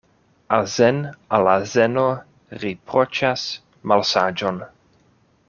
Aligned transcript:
Azen' 0.59 1.01
al 1.39 1.49
azeno 1.51 2.05
riproĉas 2.65 3.45
malsaĝon. 3.93 4.61